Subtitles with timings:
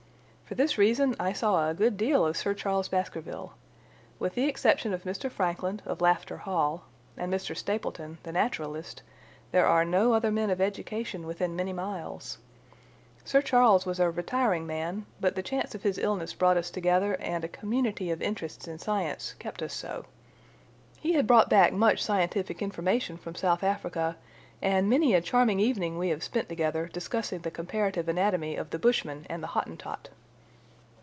[0.51, 3.53] For this reason I saw a good deal of Sir Charles Baskerville.
[4.19, 5.31] With the exception of Mr.
[5.31, 6.83] Frankland, of Lafter Hall,
[7.15, 7.55] and Mr.
[7.55, 9.01] Stapleton, the naturalist,
[9.53, 12.37] there are no other men of education within many miles.
[13.23, 17.13] Sir Charles was a retiring man, but the chance of his illness brought us together,
[17.21, 20.03] and a community of interests in science kept us so.
[20.99, 24.17] He had brought back much scientific information from South Africa,
[24.61, 28.79] and many a charming evening we have spent together discussing the comparative anatomy of the
[28.79, 30.09] Bushman and the Hottentot.